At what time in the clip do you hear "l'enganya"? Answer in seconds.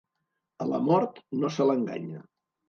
1.69-2.25